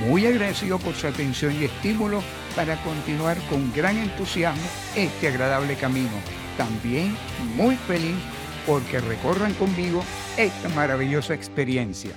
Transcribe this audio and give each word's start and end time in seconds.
muy 0.00 0.26
agradecido 0.26 0.78
por 0.78 0.94
su 0.94 1.06
atención 1.06 1.54
y 1.54 1.64
estímulo 1.64 2.22
para 2.56 2.76
continuar 2.82 3.38
con 3.48 3.72
gran 3.72 3.96
entusiasmo 3.96 4.62
este 4.96 5.28
agradable 5.28 5.76
camino. 5.76 6.10
También 6.56 7.16
muy 7.56 7.76
feliz 7.76 8.16
porque 8.66 9.00
recorran 9.00 9.54
conmigo 9.54 10.02
esta 10.36 10.68
maravillosa 10.70 11.34
experiencia. 11.34 12.14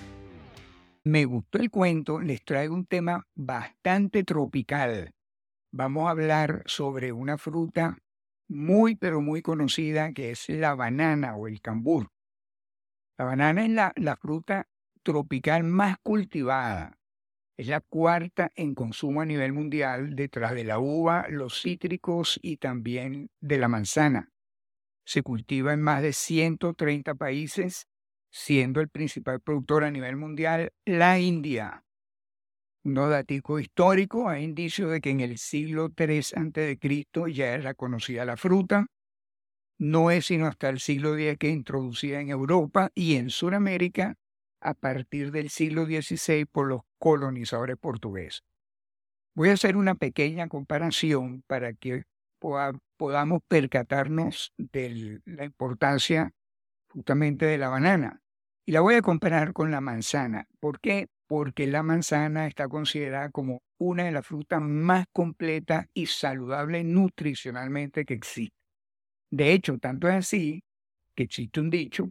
Me 1.03 1.25
gustó 1.25 1.59
el 1.59 1.69
cuento, 1.69 2.19
les 2.19 2.43
traigo 2.43 2.73
un 2.73 2.85
tema 2.85 3.27
bastante 3.35 4.23
tropical. 4.23 5.13
Vamos 5.71 6.07
a 6.07 6.11
hablar 6.11 6.63
sobre 6.65 7.11
una 7.11 7.37
fruta 7.37 7.97
muy 8.47 8.95
pero 8.95 9.21
muy 9.21 9.41
conocida 9.41 10.13
que 10.13 10.31
es 10.31 10.49
la 10.49 10.75
banana 10.75 11.35
o 11.35 11.47
el 11.47 11.61
cambur. 11.61 12.11
La 13.17 13.25
banana 13.25 13.63
es 13.63 13.71
la, 13.71 13.93
la 13.95 14.15
fruta 14.15 14.67
tropical 15.03 15.63
más 15.63 15.97
cultivada 16.01 16.97
es 17.57 17.67
la 17.67 17.79
cuarta 17.79 18.51
en 18.55 18.75
consumo 18.75 19.21
a 19.21 19.25
nivel 19.25 19.53
mundial 19.53 20.15
detrás 20.15 20.53
de 20.53 20.65
la 20.65 20.79
uva, 20.79 21.27
los 21.29 21.61
cítricos 21.61 22.39
y 22.41 22.57
también 22.57 23.29
de 23.39 23.57
la 23.57 23.67
manzana. 23.67 24.31
Se 25.05 25.21
cultiva 25.21 25.73
en 25.73 25.81
más 25.81 26.01
de 26.01 26.13
130 26.13 27.15
países, 27.15 27.87
siendo 28.31 28.81
el 28.81 28.89
principal 28.89 29.39
productor 29.39 29.83
a 29.85 29.91
nivel 29.91 30.17
mundial 30.17 30.73
la 30.83 31.19
India. 31.19 31.83
Un 32.83 32.95
datico 32.95 33.59
histórico 33.59 34.29
hay 34.29 34.43
indicios 34.43 34.91
de 34.91 35.01
que 35.01 35.09
en 35.09 35.21
el 35.21 35.37
siglo 35.37 35.89
III 35.97 36.19
a.C. 36.35 37.33
ya 37.33 37.53
era 37.55 37.73
conocida 37.73 38.25
la 38.25 38.37
fruta. 38.37 38.87
No 39.79 40.11
es 40.11 40.27
sino 40.27 40.45
hasta 40.45 40.69
el 40.69 40.79
siglo 40.79 41.17
X 41.17 41.37
que 41.37 41.49
introducida 41.49 42.19
en 42.19 42.29
Europa 42.29 42.91
y 42.93 43.15
en 43.15 43.29
Sudamérica 43.29 44.17
a 44.65 44.73
partir 44.73 45.31
del 45.31 45.49
siglo 45.49 45.85
XVI 45.85 46.45
por 46.45 46.67
los 46.67 46.81
colonizadores 46.97 47.77
portugueses. 47.77 48.43
Voy 49.35 49.49
a 49.49 49.53
hacer 49.53 49.77
una 49.77 49.93
pequeña 49.93 50.47
comparación 50.47 51.43
para 51.45 51.73
que 51.73 52.03
podamos 52.97 53.41
percatarnos 53.47 54.53
de 54.57 55.21
la 55.25 55.45
importancia 55.45 56.31
justamente 56.89 57.45
de 57.45 57.59
la 57.59 57.69
banana. 57.69 58.21
Y 58.65 58.71
la 58.71 58.81
voy 58.81 58.95
a 58.95 59.01
comparar 59.03 59.53
con 59.53 59.69
la 59.69 59.81
manzana. 59.81 60.47
¿Por 60.59 60.79
qué? 60.79 61.09
Porque 61.27 61.67
la 61.67 61.83
manzana 61.83 62.47
está 62.47 62.67
considerada 62.67 63.29
como 63.29 63.61
una 63.77 64.05
de 64.05 64.11
las 64.11 64.25
frutas 64.25 64.61
más 64.61 65.05
completas 65.13 65.85
y 65.93 66.07
saludables 66.07 66.85
nutricionalmente 66.85 68.05
que 68.05 68.15
existe. 68.15 68.55
De 69.29 69.53
hecho, 69.53 69.77
tanto 69.77 70.07
es 70.07 70.15
así 70.15 70.63
que 71.13 71.23
existe 71.23 71.59
un 71.59 71.69
dicho 71.69 72.09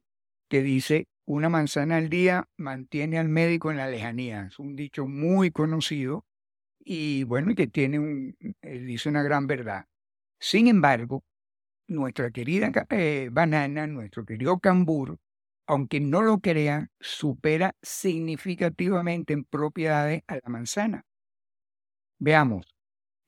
que 0.49 0.63
dice 0.63 1.07
una 1.27 1.49
manzana 1.49 1.97
al 1.97 2.09
día 2.09 2.49
mantiene 2.57 3.19
al 3.19 3.29
médico 3.29 3.71
en 3.71 3.79
la 3.79 3.89
lejanía. 3.89 4.47
Es 4.49 4.59
un 4.59 4.77
dicho 4.77 5.07
muy 5.07 5.51
conocido 5.51 6.25
y 6.85 7.25
bueno, 7.25 7.55
que 7.55 7.67
tiene 7.67 7.99
un, 7.99 8.37
eh, 8.63 8.79
dice 8.81 9.09
una 9.09 9.23
gran 9.23 9.47
verdad. 9.47 9.87
Sin 10.41 10.69
embargo, 10.69 11.25
nuestra 11.89 12.31
querida 12.31 12.71
eh, 12.91 13.29
banana, 13.33 13.87
nuestro 13.87 14.25
querido 14.25 14.59
cambur, 14.59 15.19
aunque 15.67 16.01
no 16.01 16.23
lo 16.23 16.41
crea, 16.41 16.89
supera 17.01 17.75
significativamente 17.83 19.33
en 19.33 19.45
propiedades 19.45 20.23
a 20.27 20.37
la 20.37 20.49
manzana. 20.49 21.05
Veamos, 22.19 22.67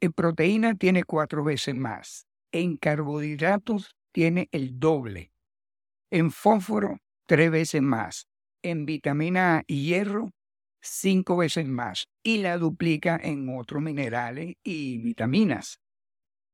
en 0.01 0.13
proteína 0.13 0.75
tiene 0.75 1.05
cuatro 1.05 1.45
veces 1.45 1.75
más, 1.75 2.27
en 2.53 2.77
carbohidratos 2.77 3.97
tiene 4.13 4.49
el 4.53 4.79
doble, 4.79 5.33
en 6.11 6.31
fósforo 6.31 6.99
tres 7.27 7.51
veces 7.51 7.83
más. 7.83 8.29
En 8.63 8.87
vitamina 8.87 9.59
A 9.59 9.65
y 9.67 9.87
hierro, 9.87 10.31
cinco 10.81 11.37
veces 11.37 11.67
más. 11.67 12.09
Y 12.23 12.39
la 12.39 12.59
duplica 12.59 13.19
en 13.23 13.49
otros 13.57 13.83
minerales 13.83 14.55
y 14.65 14.99
vitaminas. 14.99 15.81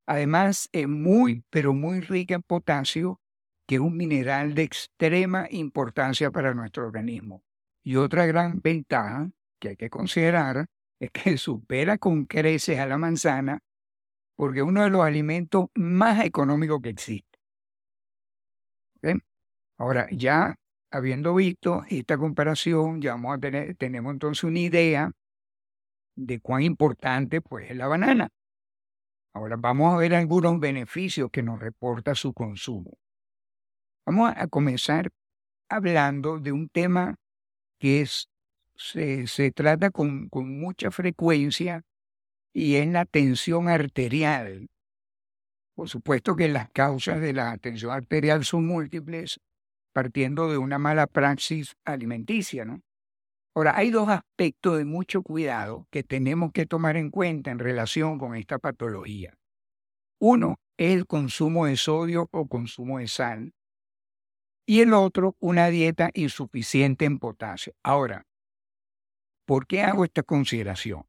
Además, 0.06 0.68
es 0.72 0.88
muy, 0.88 1.44
pero 1.50 1.74
muy 1.74 2.00
rica 2.00 2.34
en 2.34 2.42
potasio, 2.42 3.20
que 3.66 3.76
es 3.76 3.80
un 3.80 3.96
mineral 3.96 4.54
de 4.54 4.64
extrema 4.64 5.46
importancia 5.50 6.30
para 6.30 6.54
nuestro 6.54 6.86
organismo. 6.86 7.42
Y 7.84 7.96
otra 7.96 8.26
gran 8.26 8.60
ventaja 8.60 9.30
que 9.60 9.70
hay 9.70 9.76
que 9.76 9.90
considerar 9.90 10.66
es 11.00 11.10
que 11.10 11.36
supera 11.38 11.98
con 11.98 12.24
creces 12.24 12.78
a 12.78 12.86
la 12.86 12.98
manzana 12.98 13.60
porque 14.36 14.60
es 14.60 14.64
uno 14.64 14.82
de 14.82 14.90
los 14.90 15.02
alimentos 15.02 15.66
más 15.74 16.24
económicos 16.24 16.80
que 16.82 16.88
existe. 16.90 17.38
Ahora, 19.78 20.08
ya 20.10 20.56
habiendo 20.92 21.34
visto 21.34 21.82
esta 21.88 22.18
comparación, 22.18 23.00
ya 23.00 23.12
vamos 23.12 23.36
a 23.36 23.40
tener, 23.40 23.74
tenemos 23.76 24.12
entonces 24.12 24.44
una 24.44 24.58
idea 24.60 25.10
de 26.14 26.38
cuán 26.40 26.62
importante 26.62 27.40
pues, 27.40 27.70
es 27.70 27.76
la 27.76 27.88
banana. 27.88 28.28
Ahora 29.34 29.56
vamos 29.58 29.94
a 29.94 29.96
ver 29.96 30.14
algunos 30.14 30.60
beneficios 30.60 31.30
que 31.30 31.42
nos 31.42 31.58
reporta 31.58 32.14
su 32.14 32.34
consumo. 32.34 32.98
Vamos 34.04 34.32
a 34.36 34.46
comenzar 34.48 35.08
hablando 35.70 36.38
de 36.38 36.52
un 36.52 36.68
tema 36.68 37.16
que 37.78 38.02
es, 38.02 38.28
se, 38.76 39.26
se 39.26 39.50
trata 39.50 39.90
con, 39.90 40.28
con 40.28 40.60
mucha 40.60 40.90
frecuencia 40.90 41.82
y 42.52 42.74
es 42.74 42.86
la 42.88 43.06
tensión 43.06 43.68
arterial. 43.68 44.68
Por 45.74 45.88
supuesto 45.88 46.36
que 46.36 46.48
las 46.48 46.68
causas 46.70 47.22
de 47.22 47.32
la 47.32 47.56
tensión 47.56 47.92
arterial 47.92 48.44
son 48.44 48.66
múltiples, 48.66 49.40
partiendo 49.92 50.50
de 50.50 50.58
una 50.58 50.78
mala 50.78 51.06
praxis 51.06 51.76
alimenticia, 51.84 52.64
¿no? 52.64 52.80
Ahora, 53.54 53.76
hay 53.76 53.90
dos 53.90 54.08
aspectos 54.08 54.78
de 54.78 54.86
mucho 54.86 55.22
cuidado 55.22 55.86
que 55.90 56.02
tenemos 56.02 56.52
que 56.52 56.64
tomar 56.64 56.96
en 56.96 57.10
cuenta 57.10 57.50
en 57.50 57.58
relación 57.58 58.18
con 58.18 58.34
esta 58.34 58.58
patología. 58.58 59.34
Uno 60.18 60.56
es 60.78 60.94
el 60.94 61.06
consumo 61.06 61.66
de 61.66 61.76
sodio 61.76 62.28
o 62.32 62.46
consumo 62.46 62.98
de 62.98 63.08
sal. 63.08 63.52
Y 64.66 64.80
el 64.80 64.94
otro, 64.94 65.36
una 65.38 65.68
dieta 65.68 66.10
insuficiente 66.14 67.04
en 67.04 67.18
potasio. 67.18 67.74
Ahora, 67.82 68.26
¿por 69.44 69.66
qué 69.66 69.82
hago 69.82 70.04
esta 70.04 70.22
consideración? 70.22 71.04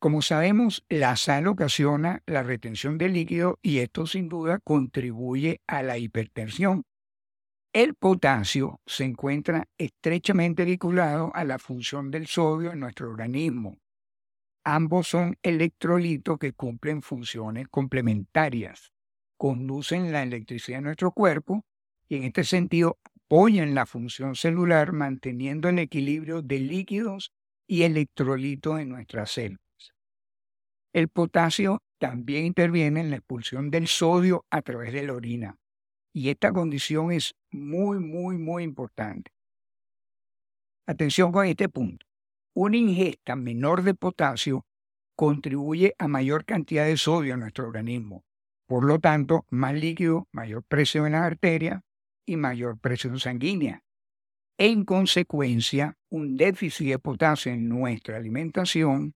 Como 0.00 0.22
sabemos, 0.22 0.84
la 0.88 1.16
sal 1.16 1.46
ocasiona 1.46 2.22
la 2.26 2.42
retención 2.42 2.98
de 2.98 3.08
líquido 3.08 3.58
y 3.62 3.78
esto 3.78 4.06
sin 4.06 4.28
duda 4.28 4.58
contribuye 4.58 5.60
a 5.66 5.82
la 5.82 5.98
hipertensión. 5.98 6.84
El 7.74 7.94
potasio 7.96 8.80
se 8.86 9.02
encuentra 9.02 9.66
estrechamente 9.78 10.64
vinculado 10.64 11.32
a 11.34 11.42
la 11.42 11.58
función 11.58 12.12
del 12.12 12.28
sodio 12.28 12.70
en 12.70 12.78
nuestro 12.78 13.10
organismo. 13.10 13.80
Ambos 14.62 15.08
son 15.08 15.36
electrolitos 15.42 16.38
que 16.38 16.52
cumplen 16.52 17.02
funciones 17.02 17.66
complementarias, 17.68 18.92
conducen 19.36 20.12
la 20.12 20.22
electricidad 20.22 20.78
en 20.78 20.84
nuestro 20.84 21.10
cuerpo 21.10 21.64
y 22.08 22.14
en 22.14 22.22
este 22.22 22.44
sentido 22.44 23.00
apoyan 23.02 23.74
la 23.74 23.86
función 23.86 24.36
celular 24.36 24.92
manteniendo 24.92 25.68
el 25.68 25.80
equilibrio 25.80 26.42
de 26.42 26.60
líquidos 26.60 27.32
y 27.66 27.82
electrolitos 27.82 28.78
en 28.78 28.90
nuestras 28.90 29.32
células. 29.32 29.58
El 30.92 31.08
potasio 31.08 31.82
también 31.98 32.46
interviene 32.46 33.00
en 33.00 33.10
la 33.10 33.16
expulsión 33.16 33.72
del 33.72 33.88
sodio 33.88 34.46
a 34.48 34.62
través 34.62 34.92
de 34.92 35.02
la 35.02 35.14
orina. 35.14 35.58
Y 36.16 36.30
esta 36.30 36.52
condición 36.52 37.10
es 37.10 37.34
muy, 37.50 37.98
muy, 37.98 38.38
muy 38.38 38.62
importante. 38.62 39.32
Atención 40.86 41.32
con 41.32 41.44
este 41.46 41.68
punto. 41.68 42.06
Una 42.54 42.76
ingesta 42.76 43.34
menor 43.34 43.82
de 43.82 43.94
potasio 43.94 44.64
contribuye 45.16 45.94
a 45.98 46.06
mayor 46.06 46.44
cantidad 46.44 46.86
de 46.86 46.96
sodio 46.96 47.34
en 47.34 47.40
nuestro 47.40 47.66
organismo. 47.66 48.24
Por 48.66 48.84
lo 48.84 49.00
tanto, 49.00 49.44
más 49.50 49.74
líquido, 49.74 50.28
mayor 50.30 50.62
presión 50.62 51.06
en 51.06 51.12
la 51.12 51.26
arteria 51.26 51.82
y 52.24 52.36
mayor 52.36 52.78
presión 52.78 53.18
sanguínea. 53.18 53.82
En 54.56 54.84
consecuencia, 54.84 55.98
un 56.10 56.36
déficit 56.36 56.90
de 56.90 56.98
potasio 57.00 57.52
en 57.52 57.68
nuestra 57.68 58.16
alimentación 58.16 59.14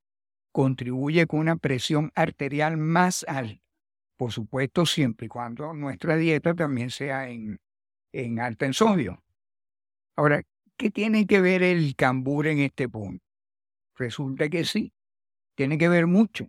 contribuye 0.50 1.28
con 1.28 1.40
una 1.40 1.56
presión 1.56 2.10
arterial 2.16 2.76
más 2.76 3.24
alta 3.28 3.67
por 4.18 4.32
supuesto, 4.32 4.84
siempre 4.84 5.26
y 5.26 5.28
cuando 5.28 5.72
nuestra 5.72 6.16
dieta 6.16 6.54
también 6.54 6.90
sea 6.90 7.30
en, 7.30 7.60
en 8.12 8.40
alta 8.40 8.66
en 8.66 8.74
sodio. 8.74 9.22
Ahora, 10.16 10.42
¿qué 10.76 10.90
tiene 10.90 11.26
que 11.26 11.40
ver 11.40 11.62
el 11.62 11.94
cambur 11.94 12.48
en 12.48 12.58
este 12.58 12.88
punto? 12.88 13.24
Resulta 13.96 14.48
que 14.48 14.64
sí, 14.64 14.92
tiene 15.56 15.78
que 15.78 15.88
ver 15.88 16.08
mucho. 16.08 16.48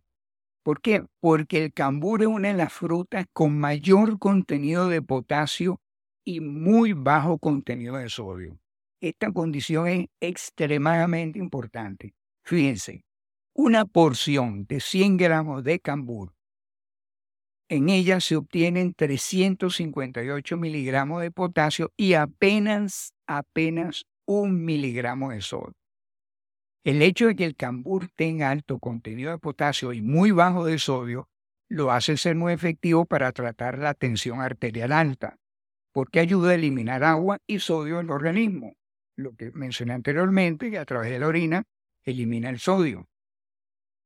¿Por 0.64 0.82
qué? 0.82 1.06
Porque 1.22 1.64
el 1.64 1.74
cambur 1.74 2.24
es 2.24 2.28
una 2.28 2.50
de 2.50 2.56
las 2.56 2.74
frutas 2.74 3.28
con 3.34 3.58
mayor 3.60 4.18
contenido 4.18 4.90
de 4.90 5.04
potasio 5.04 5.80
y 6.26 6.42
muy 6.42 6.94
bajo 6.94 7.38
contenido 7.38 7.98
de 7.98 8.10
sodio. 8.10 8.60
Esta 9.00 9.32
condición 9.32 9.88
es 9.88 10.08
extremadamente 10.20 11.38
importante. 11.38 12.14
Fíjense, 12.44 13.04
una 13.54 13.86
porción 13.86 14.66
de 14.66 14.80
100 14.80 15.18
gramos 15.18 15.64
de 15.64 15.80
cambur, 15.80 16.34
en 17.70 17.90
ella 17.90 18.20
se 18.20 18.36
obtienen 18.36 18.94
358 18.96 20.58
miligramos 20.58 21.22
de 21.22 21.30
potasio 21.30 21.94
y 21.96 22.16
apenas, 22.16 23.14
apenas 23.28 24.06
un 24.26 24.66
miligramo 24.66 25.30
de 25.30 25.42
sodio. 25.42 25.74
El 26.84 27.04
hecho 27.04 27.28
de 27.28 27.36
que 27.36 27.46
el 27.46 27.56
cambur 27.56 28.08
tenga 28.16 28.50
alto 28.50 28.80
contenido 28.80 29.32
de 29.32 29.38
potasio 29.38 29.94
y 29.94 30.02
muy 30.02 30.32
bajo 30.32 30.66
de 30.66 30.80
sodio 30.80 31.30
lo 31.70 31.92
hace 31.92 32.18
ser 32.18 32.36
muy 32.36 32.54
efectivo 32.54 33.06
para 33.06 33.32
tratar 33.32 33.78
la 33.78 33.94
tensión 33.94 34.42
arterial 34.42 34.92
alta, 34.92 35.38
porque 35.94 36.20
ayuda 36.20 36.52
a 36.52 36.56
eliminar 36.56 37.04
agua 37.04 37.38
y 37.46 37.60
sodio 37.60 37.98
del 37.98 38.10
organismo, 38.10 38.74
lo 39.16 39.36
que 39.36 39.52
mencioné 39.52 39.94
anteriormente, 39.94 40.72
que 40.72 40.80
a 40.80 40.86
través 40.86 41.12
de 41.12 41.20
la 41.20 41.28
orina 41.28 41.64
elimina 42.04 42.50
el 42.50 42.58
sodio. 42.58 43.08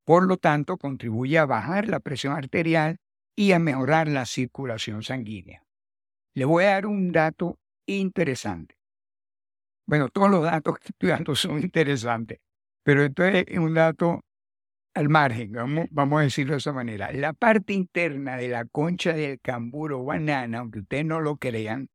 Por 0.06 0.28
lo 0.28 0.36
tanto, 0.36 0.76
contribuye 0.76 1.38
a 1.38 1.46
bajar 1.46 1.88
la 1.88 2.02
presión 2.02 2.34
arterial 2.34 2.98
y 3.36 3.52
a 3.52 3.60
mejorar 3.60 4.08
la 4.08 4.26
circulación 4.26 5.04
sanguínea. 5.04 5.64
Le 6.36 6.46
voy 6.46 6.66
a 6.66 6.72
dar 6.72 6.86
un 6.86 7.12
dato 7.12 7.60
interesante. 7.86 8.78
Bueno, 9.86 10.10
todos 10.10 10.30
los 10.30 10.44
datos 10.44 10.80
que 10.80 10.90
estoy 10.90 11.10
dando 11.10 11.36
son 11.36 11.60
interesantes, 11.60 12.40
pero 12.84 13.04
esto 13.04 13.24
es 13.24 13.58
un 13.58 13.74
dato 13.74 14.22
al 14.96 15.10
margen, 15.10 15.52
vamos, 15.92 16.20
a 16.20 16.24
decirlo 16.24 16.54
de 16.54 16.60
esa 16.60 16.72
manera. 16.72 17.12
La 17.12 17.34
parte 17.34 17.74
interna 17.74 18.38
de 18.38 18.48
la 18.48 18.66
concha 18.66 19.14
del 19.14 19.40
camburo 19.42 20.04
banana, 20.04 20.60
aunque 20.60 20.80
ustedes 20.80 21.06
no 21.06 21.20
lo 21.20 21.38
crean, 21.38 21.90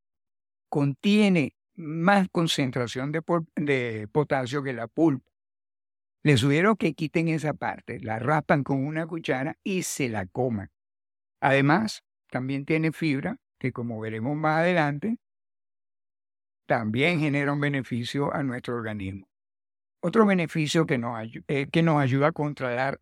contiene 0.69 1.55
más 1.76 2.29
concentración 2.31 3.12
de, 3.12 3.23
de 3.55 4.08
potasio 4.11 4.62
que 4.64 4.73
la 4.73 4.88
pulpa. 4.88 5.31
Les 6.25 6.40
sugiero 6.40 6.75
que 6.75 6.94
quiten 6.94 7.29
esa 7.29 7.55
parte, 7.55 8.00
la 8.00 8.19
raspan 8.19 8.64
con 8.64 8.85
una 8.85 9.06
cuchara 9.06 9.56
y 9.62 9.85
se 9.85 10.08
la 10.08 10.26
coman. 10.26 10.70
Además, 11.40 12.02
también 12.31 12.64
tiene 12.64 12.93
fibra, 12.93 13.37
que 13.58 13.73
como 13.73 14.00
veremos 14.00 14.37
más 14.37 14.61
adelante, 14.61 15.19
también 16.67 17.20
genera 17.20 17.52
un 17.52 17.61
beneficio 17.61 18.32
a 18.35 18.43
nuestro 18.43 18.76
organismo. 18.76 19.26
Otro 20.02 20.26
beneficio 20.26 20.87
que 20.87 20.99
nos, 20.99 21.19
eh, 21.49 21.69
ayuda 21.99 22.29
a 22.29 22.32
controlar, 22.32 23.00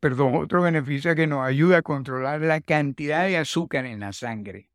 perdón, 0.00 0.36
otro 0.36 0.62
beneficio 0.62 1.14
que 1.14 1.26
nos 1.26 1.46
ayuda 1.46 1.78
a 1.78 1.82
controlar 1.82 2.40
la 2.40 2.60
cantidad 2.60 3.26
de 3.26 3.36
azúcar 3.36 3.86
en 3.86 4.00
la 4.00 4.12
sangre. 4.12 4.70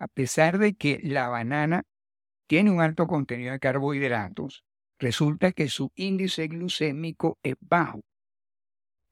A 0.00 0.08
pesar 0.08 0.58
de 0.58 0.74
que 0.74 1.00
la 1.02 1.28
banana 1.28 1.82
tiene 2.48 2.70
un 2.70 2.80
alto 2.80 3.06
contenido 3.06 3.52
de 3.52 3.60
carbohidratos, 3.60 4.64
resulta 4.98 5.52
que 5.52 5.68
su 5.68 5.92
índice 5.94 6.48
glucémico 6.48 7.38
es 7.42 7.56
bajo. 7.60 8.00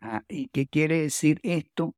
Ah, 0.01 0.23
¿Y 0.29 0.49
qué 0.49 0.67
quiere 0.67 1.01
decir 1.03 1.41
esto? 1.43 1.95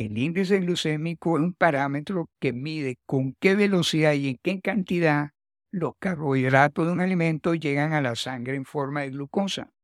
El 0.00 0.16
índice 0.16 0.60
glucémico 0.60 1.36
es 1.36 1.44
un 1.44 1.52
parámetro 1.52 2.30
que 2.40 2.54
mide 2.54 2.96
con 3.04 3.34
qué 3.38 3.54
velocidad 3.54 4.14
y 4.14 4.30
en 4.30 4.38
qué 4.42 4.58
cantidad 4.62 5.32
los 5.70 5.92
carbohidratos 5.98 6.86
de 6.86 6.92
un 6.94 7.02
alimento 7.02 7.54
llegan 7.54 7.92
a 7.92 8.00
la 8.00 8.14
sangre 8.14 8.56
en 8.56 8.64
forma 8.64 9.02
de 9.02 9.10
glucosa. 9.10 9.74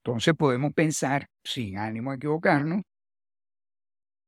Entonces 0.00 0.34
podemos 0.34 0.72
pensar, 0.72 1.28
sin 1.44 1.78
ánimo 1.78 2.10
de 2.10 2.16
equivocarnos, 2.16 2.82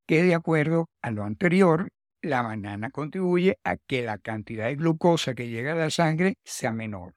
que 0.07 0.23
de 0.23 0.37
acuerdo 0.37 0.87
a 1.03 1.11
lo 1.11 1.25
anterior, 1.25 1.89
la 2.23 2.43
banana 2.43 2.91
contribuye 2.91 3.59
a 3.65 3.77
que 3.77 4.05
la 4.05 4.19
cantidad 4.19 4.67
de 4.67 4.77
glucosa 4.77 5.35
que 5.35 5.49
llega 5.49 5.73
a 5.73 5.75
la 5.77 5.91
sangre 5.91 6.37
sea 6.45 6.71
menor. 6.71 7.17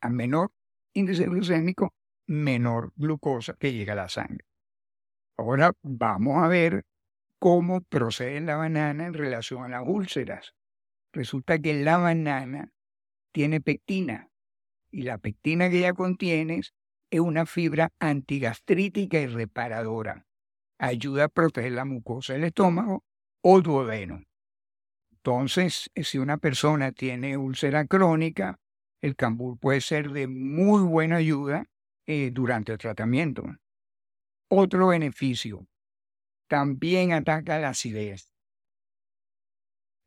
A 0.00 0.08
menor 0.08 0.52
índice 0.92 1.24
glucémico, 1.24 1.92
menor 2.28 2.92
glucosa 2.94 3.54
que 3.58 3.72
llega 3.72 3.94
a 3.94 3.96
la 3.96 4.08
sangre. 4.08 4.49
Ahora 5.40 5.72
vamos 5.82 6.44
a 6.44 6.48
ver 6.48 6.84
cómo 7.38 7.80
procede 7.80 8.42
la 8.42 8.56
banana 8.56 9.06
en 9.06 9.14
relación 9.14 9.64
a 9.64 9.68
las 9.68 9.88
úlceras. 9.88 10.54
Resulta 11.14 11.58
que 11.58 11.82
la 11.82 11.96
banana 11.96 12.74
tiene 13.32 13.62
pectina 13.62 14.28
y 14.90 15.00
la 15.00 15.16
pectina 15.16 15.70
que 15.70 15.78
ella 15.78 15.94
contiene 15.94 16.60
es 17.10 17.20
una 17.20 17.46
fibra 17.46 17.90
antigastrítica 18.00 19.18
y 19.18 19.28
reparadora. 19.28 20.26
Ayuda 20.78 21.24
a 21.24 21.28
proteger 21.28 21.72
la 21.72 21.86
mucosa 21.86 22.34
del 22.34 22.44
estómago 22.44 23.02
o 23.40 23.62
duodeno. 23.62 24.22
Entonces, 25.10 25.90
si 25.94 26.18
una 26.18 26.36
persona 26.36 26.92
tiene 26.92 27.38
úlcera 27.38 27.86
crónica, 27.86 28.58
el 29.00 29.16
cambur 29.16 29.58
puede 29.58 29.80
ser 29.80 30.10
de 30.10 30.26
muy 30.28 30.82
buena 30.82 31.16
ayuda 31.16 31.64
eh, 32.06 32.30
durante 32.30 32.72
el 32.72 32.78
tratamiento. 32.78 33.46
Otro 34.52 34.88
beneficio, 34.88 35.68
también 36.48 37.12
ataca 37.12 37.60
la 37.60 37.68
acidez. 37.68 38.32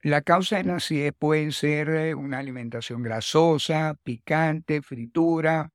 La 0.02 0.22
causa 0.22 0.58
de 0.58 0.66
la 0.66 0.76
acidez 0.76 1.14
puede 1.18 1.50
ser 1.54 1.88
eh, 1.88 2.14
una 2.14 2.40
alimentación 2.40 3.04
grasosa, 3.04 3.96
picante, 4.04 4.82
fritura, 4.82 5.70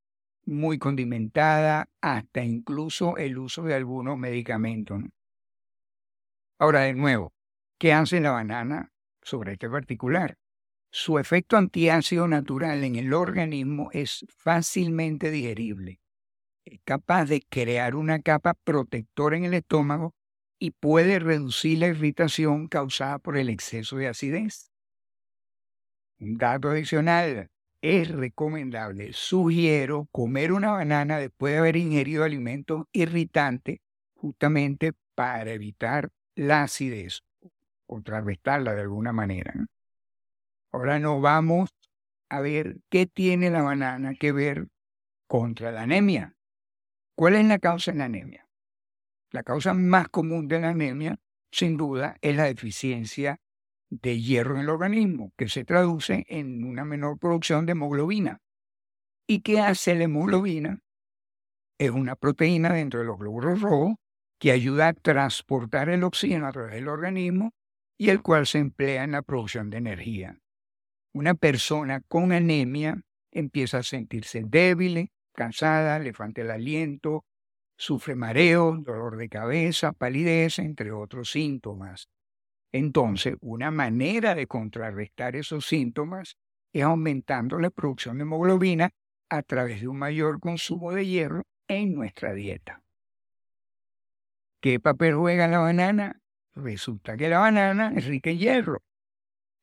muy 0.44 0.78
condimentada, 0.78 1.88
hasta 2.02 2.44
incluso 2.44 3.16
el 3.16 3.38
uso 3.38 3.62
de 3.62 3.74
algunos 3.74 4.18
medicamentos. 4.18 5.00
Ahora, 6.58 6.80
de 6.80 6.92
nuevo, 6.92 7.32
¿qué 7.78 7.94
hace 7.94 8.20
la 8.20 8.32
banana 8.32 8.92
sobre 9.22 9.52
este 9.52 9.70
particular? 9.70 10.36
Su 10.90 11.18
efecto 11.18 11.56
antiácido 11.56 12.28
natural 12.28 12.84
en 12.84 12.96
el 12.96 13.14
organismo 13.14 13.88
es 13.92 14.26
fácilmente 14.28 15.30
digerible. 15.30 16.00
Es 16.70 16.80
capaz 16.84 17.24
de 17.24 17.40
crear 17.48 17.94
una 17.94 18.20
capa 18.20 18.52
protectora 18.52 19.38
en 19.38 19.44
el 19.44 19.54
estómago 19.54 20.14
y 20.58 20.72
puede 20.72 21.18
reducir 21.18 21.78
la 21.78 21.86
irritación 21.86 22.68
causada 22.68 23.18
por 23.18 23.38
el 23.38 23.48
exceso 23.48 23.96
de 23.96 24.08
acidez. 24.08 24.70
Un 26.20 26.36
dato 26.36 26.68
adicional, 26.68 27.48
es 27.80 28.10
recomendable, 28.10 29.14
sugiero 29.14 30.08
comer 30.10 30.52
una 30.52 30.72
banana 30.72 31.18
después 31.18 31.54
de 31.54 31.58
haber 31.60 31.76
ingerido 31.76 32.22
alimentos 32.22 32.84
irritantes 32.92 33.78
justamente 34.14 34.92
para 35.14 35.52
evitar 35.52 36.10
la 36.34 36.64
acidez, 36.64 37.22
contrarrestarla 37.86 38.74
de 38.74 38.82
alguna 38.82 39.14
manera. 39.14 39.54
Ahora 40.70 40.98
nos 40.98 41.22
vamos 41.22 41.70
a 42.28 42.40
ver 42.40 42.76
qué 42.90 43.06
tiene 43.06 43.48
la 43.48 43.62
banana 43.62 44.14
que 44.16 44.32
ver 44.32 44.68
contra 45.26 45.72
la 45.72 45.82
anemia. 45.82 46.34
¿Cuál 47.18 47.34
es 47.34 47.44
la 47.46 47.58
causa 47.58 47.90
de 47.90 47.98
la 47.98 48.04
anemia? 48.04 48.48
La 49.32 49.42
causa 49.42 49.74
más 49.74 50.08
común 50.08 50.46
de 50.46 50.60
la 50.60 50.68
anemia, 50.68 51.18
sin 51.50 51.76
duda, 51.76 52.16
es 52.22 52.36
la 52.36 52.44
deficiencia 52.44 53.40
de 53.90 54.20
hierro 54.20 54.54
en 54.54 54.60
el 54.60 54.68
organismo, 54.68 55.32
que 55.36 55.48
se 55.48 55.64
traduce 55.64 56.24
en 56.28 56.62
una 56.62 56.84
menor 56.84 57.18
producción 57.18 57.66
de 57.66 57.72
hemoglobina. 57.72 58.40
¿Y 59.26 59.40
qué 59.40 59.58
hace 59.58 59.96
la 59.96 60.04
hemoglobina? 60.04 60.78
Es 61.76 61.90
una 61.90 62.14
proteína 62.14 62.72
dentro 62.72 63.00
de 63.00 63.06
los 63.06 63.18
glóbulos 63.18 63.62
rojos 63.62 63.96
que 64.38 64.52
ayuda 64.52 64.86
a 64.86 64.92
transportar 64.92 65.88
el 65.88 66.04
oxígeno 66.04 66.46
a 66.46 66.52
través 66.52 66.74
del 66.74 66.86
organismo 66.86 67.52
y 67.98 68.10
el 68.10 68.22
cual 68.22 68.46
se 68.46 68.58
emplea 68.58 69.02
en 69.02 69.10
la 69.10 69.22
producción 69.22 69.70
de 69.70 69.78
energía. 69.78 70.38
Una 71.12 71.34
persona 71.34 72.00
con 72.00 72.30
anemia 72.30 73.02
empieza 73.32 73.78
a 73.78 73.82
sentirse 73.82 74.44
débil, 74.46 75.10
cansada, 75.38 76.00
le 76.00 76.12
falta 76.12 76.40
el 76.40 76.50
aliento, 76.50 77.24
sufre 77.76 78.16
mareo, 78.16 78.76
dolor 78.76 79.16
de 79.16 79.28
cabeza, 79.28 79.92
palidez, 79.92 80.58
entre 80.58 80.90
otros 80.90 81.30
síntomas. 81.30 82.08
Entonces, 82.72 83.36
una 83.40 83.70
manera 83.70 84.34
de 84.34 84.48
contrarrestar 84.48 85.36
esos 85.36 85.64
síntomas 85.64 86.36
es 86.72 86.82
aumentando 86.82 87.58
la 87.60 87.70
producción 87.70 88.18
de 88.18 88.22
hemoglobina 88.22 88.90
a 89.30 89.42
través 89.42 89.80
de 89.80 89.88
un 89.88 89.98
mayor 89.98 90.40
consumo 90.40 90.92
de 90.92 91.06
hierro 91.06 91.42
en 91.68 91.94
nuestra 91.94 92.34
dieta. 92.34 92.82
¿Qué 94.60 94.80
papel 94.80 95.14
juega 95.14 95.46
la 95.46 95.60
banana? 95.60 96.20
Resulta 96.56 97.16
que 97.16 97.28
la 97.28 97.38
banana 97.38 97.92
es 97.94 98.06
rica 98.06 98.30
en 98.30 98.38
hierro. 98.38 98.82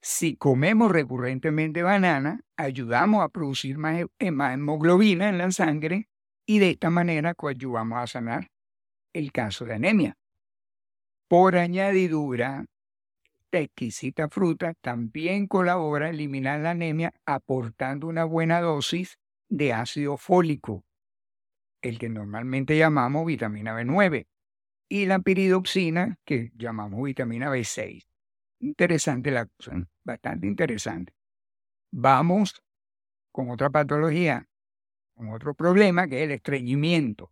Si 0.02 0.36
comemos 0.36 0.92
recurrentemente 0.92 1.82
banana, 1.82 2.42
ayudamos 2.58 3.24
a 3.24 3.30
producir 3.30 3.78
más, 3.78 4.06
más 4.32 4.54
hemoglobina 4.54 5.30
en 5.30 5.38
la 5.38 5.52
sangre 5.52 6.10
y 6.46 6.60
de 6.60 6.72
esta 6.72 6.90
manera 6.90 7.34
coadyuvamos 7.34 7.98
a 8.00 8.08
sanar 8.08 8.52
el 9.14 9.32
caso 9.32 9.66
de 9.66 9.74
anemia. 9.74 10.18
Por 11.28 11.56
añadidura, 11.56 12.66
esta 13.46 13.60
exquisita 13.60 14.30
fruta 14.30 14.74
también 14.82 15.48
colabora 15.48 16.08
a 16.08 16.10
eliminar 16.10 16.60
la 16.60 16.72
anemia 16.72 17.14
aportando 17.26 18.08
una 18.08 18.26
buena 18.26 18.62
dosis 18.62 19.18
de 19.50 19.74
ácido 19.74 20.18
fólico. 20.18 20.84
el 21.82 22.00
que 22.00 22.10
normalmente 22.10 22.78
llamamos 22.78 23.26
vitamina 23.26 23.80
B9, 23.80 24.28
y 24.90 25.06
la 25.06 25.20
piridoxina, 25.20 26.18
que 26.26 26.52
llamamos 26.56 27.04
vitamina 27.04 27.50
B6. 27.50 28.06
Interesante 28.66 29.30
la 29.30 29.46
cosa, 29.46 29.88
bastante 30.04 30.48
interesante. 30.48 31.14
Vamos 31.92 32.64
con 33.32 33.52
otra 33.52 33.70
patología, 33.70 34.48
con 35.16 35.30
otro 35.30 35.54
problema, 35.54 36.08
que 36.08 36.18
es 36.18 36.24
el 36.24 36.32
estreñimiento. 36.32 37.32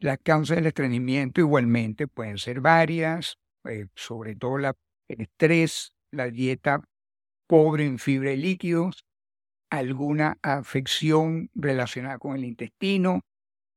Las 0.00 0.18
causas 0.18 0.56
del 0.58 0.66
estreñimiento 0.66 1.40
igualmente 1.40 2.08
pueden 2.08 2.36
ser 2.36 2.60
varias, 2.60 3.38
eh, 3.64 3.86
sobre 3.94 4.36
todo 4.36 4.58
la, 4.58 4.74
el 5.08 5.22
estrés, 5.22 5.94
la 6.10 6.26
dieta 6.28 6.84
pobre 7.46 7.86
en 7.86 7.98
fibra 7.98 8.32
y 8.32 8.36
líquidos, 8.36 9.06
alguna 9.70 10.36
afección 10.42 11.48
relacionada 11.54 12.18
con 12.18 12.36
el 12.36 12.44
intestino, 12.44 13.22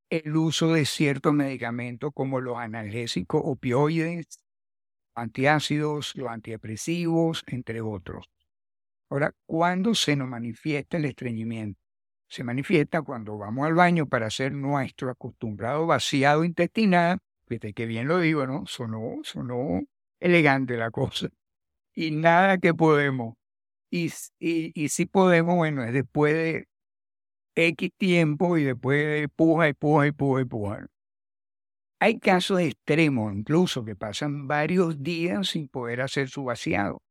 el 0.10 0.36
uso 0.36 0.74
de 0.74 0.86
ciertos 0.86 1.34
medicamentos 1.34 2.12
como 2.14 2.42
los 2.42 2.58
analgésicos 2.58 3.42
opioides, 3.46 4.45
antiácidos, 5.16 6.16
los 6.16 6.30
antidepresivos, 6.30 7.44
entre 7.48 7.82
otros. 7.82 8.30
Ahora, 9.10 9.34
¿cuándo 9.46 9.96
se 9.96 10.16
nos 10.16 10.28
manifiesta 10.28 10.98
el 10.98 11.06
estreñimiento? 11.06 11.80
Se 12.28 12.44
manifiesta 12.44 13.02
cuando 13.02 13.38
vamos 13.38 13.68
al 13.68 13.76
baño 13.76 14.08
para 14.08 14.28
hacer 14.28 14.52
nuestro 14.52 15.10
acostumbrado 15.10 15.86
vaciado 15.86 16.44
intestinal. 16.44 17.20
Fíjate 17.48 17.74
que 17.74 17.86
bien 17.86 18.08
lo 18.08 18.20
digo, 18.20 18.48
¿no? 18.48 18.66
Sonó, 18.66 19.20
sonó 19.24 19.84
elegante 20.20 20.76
la 20.78 20.92
cosa. 20.92 21.30
Y 21.94 22.12
nada 22.12 22.58
que 22.58 22.74
podemos. 22.74 23.36
Y, 23.92 24.12
y, 24.40 24.72
y 24.74 24.90
si 24.90 25.06
podemos, 25.06 25.56
bueno, 25.56 25.84
es 25.84 25.94
después 25.94 26.34
de 26.34 26.68
X 27.56 27.92
tiempo 27.98 28.58
y 28.58 28.64
después 28.66 29.28
puja 29.36 29.70
y 29.70 29.74
puja 29.74 30.08
y 30.08 30.12
puja 30.12 30.42
y 30.42 30.46
puja. 30.46 30.88
Hay 32.00 32.20
casos 32.20 32.60
extremos 32.60 33.34
incluso 33.34 33.86
que 33.86 33.96
pasan 33.96 34.48
varios 34.48 35.02
días 35.02 35.50
sin 35.50 35.68
poder 35.68 36.02
hacer 36.02 36.30
su 36.30 36.44
vaciado. 36.44 37.02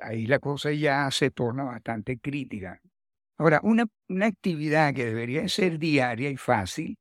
Ahí 0.00 0.26
la 0.26 0.38
cosa 0.38 0.72
ya 0.72 1.10
se 1.10 1.30
torna 1.30 1.64
bastante 1.64 2.18
crítica. 2.18 2.80
Ahora, 3.38 3.60
una, 3.62 3.86
una 4.08 4.26
actividad 4.26 4.94
que 4.94 5.06
debería 5.06 5.48
ser 5.48 5.78
diaria 5.78 6.30
y 6.30 6.36
fácil 6.36 6.98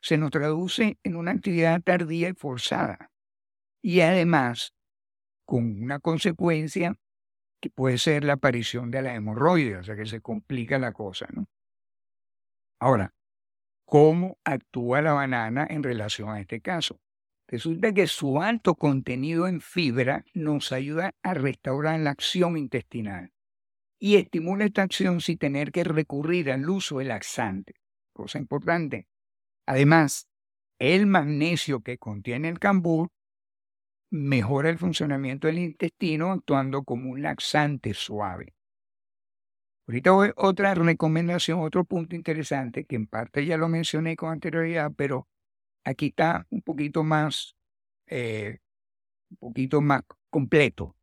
se 0.00 0.18
nos 0.18 0.30
traduce 0.30 0.98
en 1.02 1.16
una 1.16 1.32
actividad 1.32 1.80
tardía 1.82 2.28
y 2.28 2.34
forzada. 2.34 3.10
Y 3.82 4.00
además, 4.00 4.72
con 5.44 5.82
una 5.82 6.00
consecuencia 6.00 6.96
que 7.60 7.70
puede 7.70 7.98
ser 7.98 8.24
la 8.24 8.34
aparición 8.34 8.90
de 8.90 9.02
la 9.02 9.14
hemorroides, 9.14 9.78
o 9.78 9.82
sea 9.84 9.96
que 9.96 10.06
se 10.06 10.20
complica 10.20 10.78
la 10.78 10.92
cosa, 10.92 11.26
¿no? 11.32 11.46
Ahora, 12.80 13.14
¿cómo 13.86 14.38
actúa 14.44 15.00
la 15.00 15.14
banana 15.14 15.66
en 15.70 15.82
relación 15.82 16.28
a 16.28 16.40
este 16.40 16.60
caso? 16.60 17.00
Resulta 17.48 17.94
que 17.94 18.08
su 18.08 18.42
alto 18.42 18.74
contenido 18.74 19.46
en 19.46 19.60
fibra 19.60 20.24
nos 20.34 20.72
ayuda 20.72 21.14
a 21.22 21.32
restaurar 21.32 22.00
la 22.00 22.10
acción 22.10 22.58
intestinal 22.58 23.32
y 23.98 24.16
estimula 24.16 24.64
esta 24.64 24.82
acción 24.82 25.20
sin 25.20 25.38
tener 25.38 25.70
que 25.70 25.84
recurrir 25.84 26.50
al 26.50 26.68
uso 26.68 26.98
de 26.98 27.04
laxante, 27.04 27.74
cosa 28.12 28.38
importante. 28.38 29.06
Además, 29.64 30.28
el 30.78 31.06
magnesio 31.06 31.80
que 31.80 31.98
contiene 31.98 32.48
el 32.48 32.58
cambur 32.58 33.08
mejora 34.10 34.70
el 34.70 34.78
funcionamiento 34.78 35.46
del 35.46 35.58
intestino 35.58 36.32
actuando 36.32 36.82
como 36.82 37.10
un 37.10 37.22
laxante 37.22 37.94
suave. 37.94 38.55
Ahorita 39.88 40.10
voy 40.10 40.32
otra 40.34 40.74
recomendación, 40.74 41.60
otro 41.60 41.84
punto 41.84 42.16
interesante, 42.16 42.84
que 42.84 42.96
en 42.96 43.06
parte 43.06 43.46
ya 43.46 43.56
lo 43.56 43.68
mencioné 43.68 44.16
con 44.16 44.32
anterioridad, 44.32 44.92
pero 44.96 45.28
aquí 45.84 46.06
está 46.06 46.44
un 46.50 46.62
poquito 46.62 47.04
más, 47.04 47.54
eh, 48.08 48.58
un 49.30 49.36
poquito 49.36 49.80
más 49.80 50.02
completo. 50.28 50.96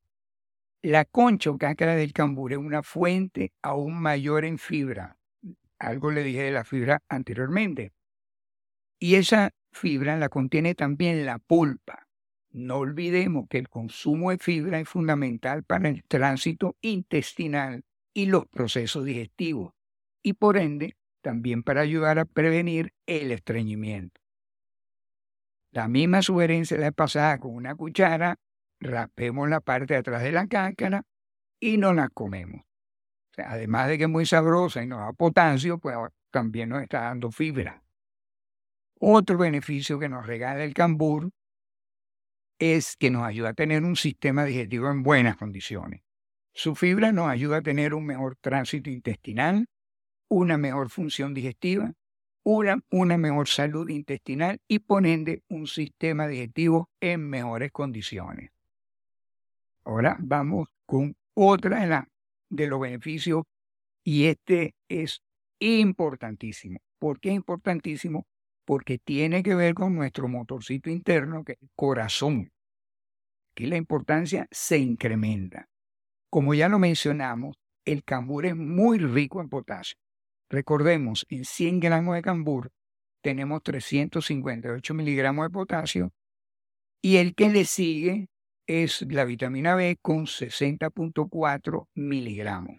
La 0.81 1.05
concha 1.05 1.49
o 1.49 1.57
cáscara 1.57 1.95
del 1.95 2.11
cambur 2.11 2.51
es 2.51 2.57
una 2.57 2.83
fuente 2.83 3.53
aún 3.61 4.01
mayor 4.01 4.43
en 4.43 4.57
fibra. 4.57 5.17
Algo 5.79 6.11
le 6.11 6.23
dije 6.23 6.43
de 6.43 6.51
la 6.51 6.65
fibra 6.65 7.01
anteriormente. 7.07 7.93
Y 8.99 9.15
esa 9.15 9.51
fibra 9.71 10.17
la 10.17 10.27
contiene 10.27 10.75
también 10.75 11.25
la 11.25 11.39
pulpa. 11.39 12.09
No 12.51 12.79
olvidemos 12.79 13.47
que 13.49 13.59
el 13.59 13.69
consumo 13.69 14.31
de 14.31 14.39
fibra 14.39 14.81
es 14.81 14.89
fundamental 14.89 15.63
para 15.63 15.87
el 15.87 16.03
tránsito 16.03 16.75
intestinal 16.81 17.85
y 18.13 18.27
los 18.27 18.45
procesos 18.47 19.05
digestivos, 19.05 19.73
y 20.21 20.33
por 20.33 20.57
ende 20.57 20.95
también 21.21 21.63
para 21.63 21.81
ayudar 21.81 22.19
a 22.19 22.25
prevenir 22.25 22.93
el 23.07 23.31
estreñimiento. 23.31 24.21
La 25.71 25.87
misma 25.87 26.21
sugerencia 26.21 26.77
la 26.77 26.91
pasada 26.91 27.39
con 27.39 27.55
una 27.55 27.75
cuchara, 27.75 28.35
raspemos 28.79 29.49
la 29.49 29.59
parte 29.59 29.95
de 29.95 30.01
atrás 30.01 30.21
de 30.21 30.31
la 30.31 30.47
cáscara 30.47 31.03
y 31.59 31.77
no 31.77 31.93
la 31.93 32.09
comemos. 32.09 32.61
además 33.37 33.87
de 33.87 33.97
que 33.97 34.03
es 34.03 34.09
muy 34.09 34.27
sabrosa 34.27 34.83
y 34.83 34.87
nos 34.87 34.99
da 34.99 35.13
potasio, 35.13 35.79
pues 35.79 35.95
también 36.29 36.69
nos 36.69 36.83
está 36.83 37.01
dando 37.01 37.31
fibra. 37.31 37.83
Otro 38.99 39.37
beneficio 39.37 39.97
que 39.97 40.09
nos 40.09 40.27
regala 40.27 40.63
el 40.63 40.73
cambur 40.75 41.31
es 42.59 42.95
que 42.95 43.09
nos 43.09 43.23
ayuda 43.23 43.49
a 43.49 43.53
tener 43.53 43.83
un 43.83 43.95
sistema 43.95 44.45
digestivo 44.45 44.91
en 44.91 45.01
buenas 45.01 45.37
condiciones. 45.37 46.03
Su 46.53 46.75
fibra 46.75 47.11
nos 47.11 47.29
ayuda 47.29 47.57
a 47.57 47.61
tener 47.61 47.95
un 47.95 48.05
mejor 48.05 48.35
tránsito 48.35 48.91
intestinal, 48.91 49.67
una 50.29 50.57
mejor 50.57 50.89
función 50.89 51.33
digestiva, 51.33 51.93
una, 52.43 53.17
mejor 53.17 53.47
salud 53.47 53.89
intestinal 53.89 54.59
y 54.67 54.79
por 54.79 55.03
un 55.03 55.67
sistema 55.67 56.27
digestivo 56.27 56.89
en 56.99 57.27
mejores 57.27 57.71
condiciones. 57.71 58.51
Ahora 59.83 60.15
vamos 60.19 60.67
con 60.85 61.15
otra 61.33 61.85
de, 61.85 62.03
de 62.49 62.67
los 62.67 62.79
beneficios 62.79 63.43
y 64.03 64.25
este 64.25 64.75
es 64.89 65.23
importantísimo. 65.59 66.79
¿Por 66.99 67.19
qué 67.19 67.31
importantísimo? 67.31 68.27
Porque 68.65 68.99
tiene 68.99 69.41
que 69.41 69.55
ver 69.55 69.73
con 69.73 69.95
nuestro 69.95 70.27
motorcito 70.27 70.89
interno, 70.89 71.43
que 71.43 71.53
es 71.53 71.61
el 71.61 71.69
corazón. 71.75 72.51
Aquí 73.51 73.65
la 73.65 73.77
importancia 73.77 74.47
se 74.51 74.77
incrementa. 74.77 75.67
Como 76.33 76.55
ya 76.55 76.67
lo 76.67 76.79
mencionamos, 76.79 77.57
el 77.85 78.03
cambur 78.03 78.47
es 78.47 78.55
muy 78.55 78.97
rico 78.97 79.39
en 79.39 79.49
potasio. 79.49 79.99
Recordemos, 80.49 81.27
en 81.29 81.45
100 81.45 81.79
gramos 81.79 82.15
de 82.15 82.23
cambur 82.23 82.71
tenemos 83.21 83.61
358 83.61 84.95
miligramos 84.95 85.45
de 85.45 85.49
potasio 85.51 86.11
y 87.03 87.17
el 87.17 87.35
que 87.35 87.49
le 87.49 87.65
sigue 87.65 88.29
es 88.65 89.03
la 89.11 89.25
vitamina 89.25 89.75
B 89.75 89.99
con 90.01 90.25
60.4 90.25 91.89
miligramos. 91.93 92.77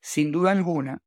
Sin 0.00 0.30
duda 0.30 0.52
alguna, 0.52 1.02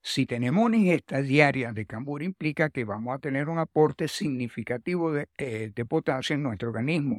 si 0.00 0.26
tenemos 0.26 0.64
una 0.64 0.76
ingesta 0.76 1.22
diaria 1.22 1.72
de 1.72 1.86
cambur 1.86 2.22
implica 2.22 2.70
que 2.70 2.84
vamos 2.84 3.16
a 3.16 3.18
tener 3.18 3.48
un 3.48 3.58
aporte 3.58 4.06
significativo 4.06 5.10
de, 5.10 5.26
eh, 5.38 5.72
de 5.74 5.84
potasio 5.86 6.36
en 6.36 6.44
nuestro 6.44 6.68
organismo. 6.68 7.18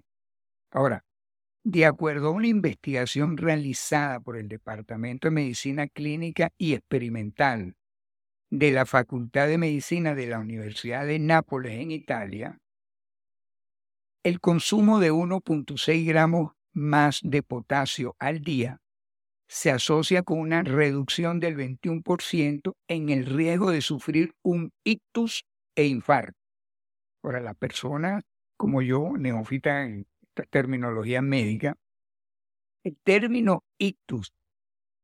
Ahora, 0.71 1.03
de 1.63 1.85
acuerdo 1.85 2.27
a 2.27 2.31
una 2.31 2.47
investigación 2.47 3.37
realizada 3.37 4.19
por 4.19 4.37
el 4.37 4.47
Departamento 4.49 5.27
de 5.27 5.31
Medicina 5.31 5.87
Clínica 5.87 6.51
y 6.57 6.73
Experimental 6.73 7.75
de 8.49 8.71
la 8.71 8.85
Facultad 8.85 9.47
de 9.47 9.57
Medicina 9.57 10.13
de 10.13 10.27
la 10.27 10.39
Universidad 10.39 11.05
de 11.05 11.19
Nápoles 11.19 11.79
en 11.79 11.91
Italia, 11.91 12.59
el 14.23 14.39
consumo 14.39 14.99
de 14.99 15.11
1.6 15.11 16.07
gramos 16.07 16.51
más 16.73 17.19
de 17.23 17.43
potasio 17.43 18.15
al 18.19 18.41
día 18.41 18.79
se 19.47 19.69
asocia 19.69 20.23
con 20.23 20.39
una 20.39 20.63
reducción 20.63 21.39
del 21.39 21.55
21% 21.55 22.73
en 22.87 23.09
el 23.09 23.25
riesgo 23.25 23.69
de 23.69 23.81
sufrir 23.81 24.33
un 24.41 24.71
ictus 24.83 25.45
e 25.75 25.85
infarto. 25.85 26.39
Para 27.21 27.39
la 27.39 27.53
persona 27.53 28.21
como 28.57 28.81
yo, 28.81 29.13
neófita 29.17 29.87
terminología 30.49 31.21
médica, 31.21 31.75
el 32.83 32.97
término 33.03 33.63
ictus, 33.77 34.33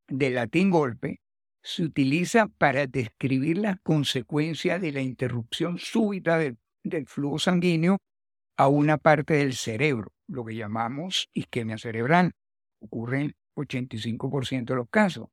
de 0.07 0.31
latín 0.31 0.69
golpe, 0.71 1.21
se 1.61 1.83
utiliza 1.83 2.47
para 2.47 2.87
describir 2.87 3.57
las 3.57 3.79
consecuencias 3.81 4.81
de 4.81 4.91
la 4.91 5.01
interrupción 5.01 5.77
súbita 5.77 6.37
del, 6.37 6.57
flujo 7.05 7.39
sanguíneo 7.39 7.97
a 8.57 8.67
una 8.67 8.97
parte 8.97 9.35
del 9.35 9.53
cerebro, 9.53 10.11
lo 10.27 10.45
que 10.45 10.55
llamamos 10.55 11.29
isquemia 11.33 11.77
cerebral. 11.77 12.31
Ocurre 12.81 13.21
en 13.21 13.35
85% 13.55 14.65
de 14.65 14.75
los 14.75 14.89
casos. 14.89 15.27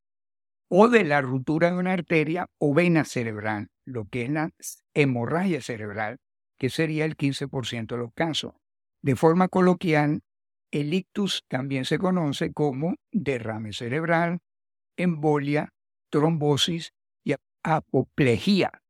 O 0.69 0.88
de 0.88 1.05
la 1.05 1.21
ruptura 1.21 1.71
de 1.71 1.79
una 1.79 1.93
arteria 1.93 2.47
o 2.59 2.75
vena 2.75 3.05
cerebral, 3.05 3.69
lo 3.85 4.07
que 4.09 4.23
es 4.25 4.31
la 4.31 4.50
hemorragia 4.95 5.62
cerebral, 5.62 6.19
que 6.59 6.71
sería 6.71 7.05
el 7.05 7.17
15% 7.17 7.87
de 7.87 7.99
los 7.99 8.12
casos. 8.15 8.55
De 9.07 9.15
forma 9.15 9.47
coloquial, 9.47 10.25
el 10.73 10.93
ictus 10.93 11.45
también 11.47 11.85
se 11.85 11.97
conoce 11.97 12.53
como 12.53 12.97
derrame 13.13 13.73
cerebral, 13.73 14.41
embolia, 14.97 15.73
trombosis 16.11 16.93
y 17.23 17.35
apoplejía. 17.63 18.83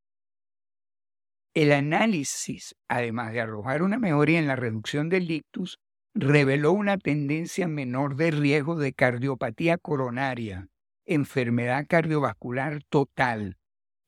El 1.52 1.70
análisis, 1.70 2.74
además 2.88 3.34
de 3.34 3.42
arrojar 3.42 3.82
una 3.82 3.98
mejoría 3.98 4.38
en 4.38 4.46
la 4.46 4.56
reducción 4.56 5.10
del 5.10 5.30
ictus, 5.30 5.80
reveló 6.14 6.72
una 6.72 6.96
tendencia 6.96 7.68
menor 7.68 8.16
de 8.16 8.30
riesgo 8.30 8.74
de 8.76 8.94
cardiopatía 8.94 9.76
coronaria, 9.76 10.70
enfermedad 11.04 11.84
cardiovascular 11.86 12.82
total, 12.84 13.58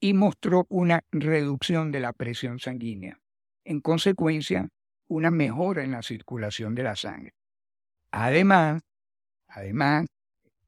y 0.01 0.15
mostró 0.15 0.65
una 0.71 1.05
reducción 1.13 1.93
de 1.93 2.01
la 2.01 2.15
presión 2.15 2.61
sanguínea. 2.61 3.21
En 3.67 3.83
consecuencia, 3.83 4.71
una 5.09 5.31
mejora 5.31 5.85
en 5.85 5.93
la 5.93 6.03
circulación 6.03 6.75
de 6.75 6.83
la 6.83 6.97
sangre. 6.97 7.33
Además, 8.13 8.83
además, 9.49 10.07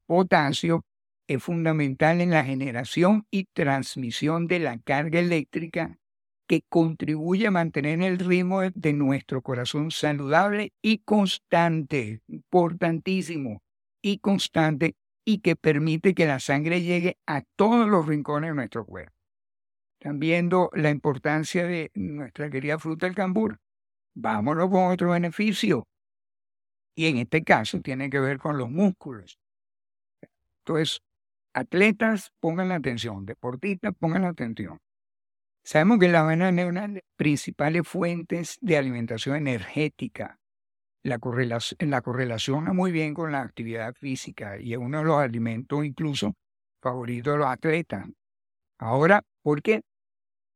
potasio 0.05 0.83
es 1.27 1.41
fundamental 1.43 2.21
en 2.21 2.31
la 2.31 2.43
generación 2.43 3.25
y 3.31 3.45
transmisión 3.53 4.47
de 4.47 4.59
la 4.59 4.79
carga 4.79 5.19
eléctrica 5.19 5.97
que 6.47 6.63
contribuye 6.67 7.47
a 7.47 7.51
mantener 7.51 8.01
el 8.01 8.19
ritmo 8.19 8.61
de 8.61 8.93
nuestro 8.93 9.41
corazón 9.41 9.89
saludable 9.91 10.73
y 10.81 10.97
constante, 10.97 12.21
importantísimo, 12.27 13.61
y 14.01 14.17
constante, 14.17 14.95
y 15.23 15.39
que 15.39 15.55
permite 15.55 16.13
que 16.13 16.25
la 16.25 16.39
sangre 16.39 16.81
llegue 16.81 17.17
a 17.25 17.43
todos 17.55 17.87
los 17.87 18.05
rincones 18.05 18.49
de 18.49 18.55
nuestro 18.55 18.85
cuerpo. 18.85 19.13
Están 19.99 20.19
viendo 20.19 20.69
la 20.73 20.89
importancia 20.89 21.65
de 21.65 21.91
nuestra 21.93 22.49
querida 22.49 22.79
fruta 22.79 23.05
del 23.05 23.15
cambur. 23.15 23.59
Vámonos 24.13 24.69
con 24.69 24.91
otro 24.91 25.11
beneficio. 25.11 25.85
Y 26.95 27.07
en 27.07 27.17
este 27.17 27.43
caso 27.43 27.79
tiene 27.81 28.09
que 28.09 28.19
ver 28.19 28.37
con 28.37 28.57
los 28.57 28.69
músculos. 28.69 29.39
Entonces, 30.59 31.01
atletas, 31.53 32.31
pongan 32.39 32.69
la 32.69 32.75
atención, 32.75 33.25
deportistas, 33.25 33.93
pongan 33.97 34.23
la 34.23 34.29
atención. 34.29 34.77
Sabemos 35.63 35.99
que 35.99 36.09
la 36.09 36.23
banana 36.23 36.61
es 36.61 36.67
una 36.67 36.87
de 36.87 36.93
las 36.95 37.03
principales 37.15 37.87
fuentes 37.87 38.57
de 38.61 38.77
alimentación 38.77 39.35
energética. 39.35 40.39
La, 41.03 41.17
correlación, 41.17 41.89
la 41.89 42.01
correlaciona 42.01 42.73
muy 42.73 42.91
bien 42.91 43.13
con 43.13 43.31
la 43.31 43.41
actividad 43.41 43.93
física 43.95 44.59
y 44.59 44.73
es 44.73 44.79
uno 44.79 44.99
de 44.99 45.03
los 45.05 45.19
alimentos 45.19 45.83
incluso 45.85 46.33
favoritos 46.81 47.33
de 47.33 47.39
los 47.39 47.47
atletas. 47.47 48.05
Ahora, 48.79 49.23
¿por 49.43 49.61
qué? 49.61 49.81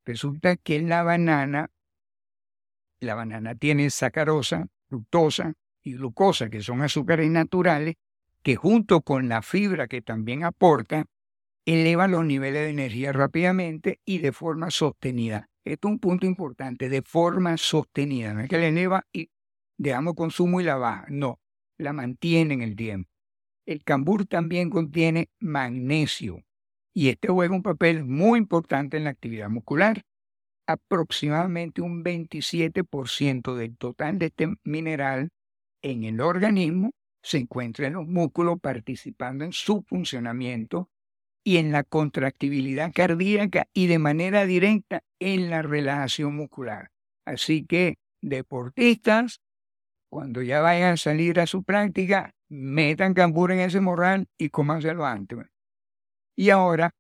Resulta 0.06 0.56
que 0.56 0.82
la 0.82 1.04
banana, 1.04 1.70
la 3.00 3.16
banana 3.16 3.56
tiene 3.56 3.90
sacarosa, 3.90 4.68
fructosa 4.88 5.54
y 5.84 5.94
glucosa, 5.94 6.50
que 6.50 6.62
son 6.62 6.82
azúcares 6.82 7.30
naturales, 7.30 7.96
que 8.42 8.56
junto 8.56 9.02
con 9.02 9.28
la 9.30 9.42
fibra 9.42 9.88
que 9.88 10.02
también 10.02 10.44
aporta, 10.44 11.06
eleva 11.66 12.08
los 12.08 12.26
niveles 12.26 12.64
de 12.64 12.70
energía 12.70 13.12
rápidamente 13.12 14.00
y 14.06 14.20
de 14.20 14.32
forma 14.32 14.70
sostenida. 14.70 15.50
Esto 15.64 15.88
es 15.88 15.92
un 15.94 16.00
punto 16.00 16.28
importante, 16.28 16.90
de 16.90 17.02
forma 17.02 17.58
sostenida. 17.58 18.34
No 18.34 18.42
es 18.42 18.50
que 18.50 18.60
la 18.60 18.68
eleva 18.68 19.06
y 19.12 19.30
dejamos 19.78 20.14
consumo 20.14 20.62
y 20.62 20.64
la 20.64 20.76
baja. 20.76 21.06
No, 21.10 21.40
la 21.78 21.92
mantiene 21.92 22.54
en 22.54 22.62
el 22.62 22.76
tiempo. 22.76 23.10
El 23.66 23.84
cambur 23.84 24.28
también 24.28 24.70
contiene 24.70 25.30
magnesio 25.40 26.44
y 26.94 27.10
este 27.10 27.28
juega 27.30 27.56
un 27.56 27.64
papel 27.64 28.06
muy 28.06 28.38
importante 28.38 28.98
en 28.98 29.06
la 29.06 29.10
actividad 29.10 29.50
muscular. 29.50 30.04
Aproximadamente 30.68 31.82
un 31.82 32.04
27% 32.04 33.56
del 33.56 33.78
total 33.78 34.18
de 34.18 34.28
este 34.28 34.56
mineral 34.64 35.30
en 35.84 36.04
el 36.04 36.22
organismo 36.22 36.92
se 37.22 37.38
encuentra 37.38 37.88
en 37.88 37.94
los 37.94 38.08
músculos 38.08 38.60
participando 38.60 39.46
en 39.46 39.52
su 39.52 39.84
funcionamiento 39.84 40.90
y 41.44 41.58
en 41.58 41.72
la 41.72 41.84
contractibilidad 41.84 42.92
cardíaca 42.92 43.68
y 43.74 43.88
de 43.88 44.00
manera 44.00 44.46
directa 44.46 45.02
en 45.20 45.52
la 45.52 45.62
relajación 45.62 46.36
muscular. 46.36 46.90
Así 47.26 47.66
que, 47.66 47.98
deportistas, 48.22 49.42
cuando 50.10 50.42
ya 50.42 50.62
vayan 50.62 50.94
a 50.94 50.98
salir 50.98 51.40
a 51.40 51.46
su 51.46 51.64
práctica, 51.64 52.32
metan 52.50 53.14
cambur 53.14 53.52
en 53.52 53.60
ese 53.60 53.82
morral 53.82 54.28
y 54.40 54.50
cómanselo 54.50 55.06
antes. 55.06 55.40
Y 56.36 56.50
ahora, 56.50 56.92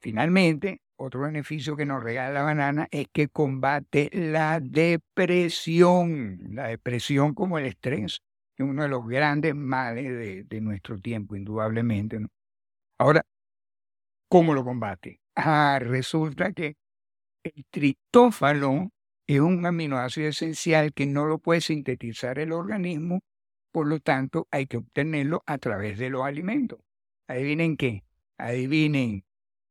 finalmente, 0.00 0.80
otro 0.96 1.22
beneficio 1.22 1.76
que 1.76 1.86
nos 1.86 2.02
regala 2.02 2.30
la 2.30 2.42
banana 2.42 2.88
es 2.90 3.06
que 3.12 3.28
combate 3.28 4.10
la 4.12 4.60
depresión. 4.60 6.38
La 6.54 6.68
depresión 6.68 7.34
como 7.34 7.58
el 7.58 7.66
estrés, 7.66 8.22
es 8.56 8.64
uno 8.64 8.82
de 8.82 8.88
los 8.88 9.06
grandes 9.06 9.54
males 9.54 10.48
de, 10.48 10.60
nuestro 10.60 10.98
tiempo, 10.98 11.36
indudablemente. 11.36 12.18
Ahora, 12.98 13.22
¿Cómo 14.28 14.54
lo 14.54 14.64
combate? 14.64 15.20
Ah, 15.36 15.78
resulta 15.80 16.52
que 16.52 16.76
el 17.44 17.64
triptófano 17.70 18.90
es 19.26 19.40
un 19.40 19.64
aminoácido 19.64 20.28
esencial 20.28 20.92
que 20.92 21.06
no 21.06 21.26
lo 21.26 21.38
puede 21.38 21.60
sintetizar 21.60 22.38
el 22.40 22.52
organismo, 22.52 23.20
por 23.72 23.86
lo 23.86 24.00
tanto 24.00 24.48
hay 24.50 24.66
que 24.66 24.78
obtenerlo 24.78 25.44
a 25.46 25.58
través 25.58 25.98
de 25.98 26.10
los 26.10 26.22
alimentos. 26.22 26.80
¿Adivinen 27.28 27.76
qué? 27.76 28.04
Adivinen. 28.38 29.24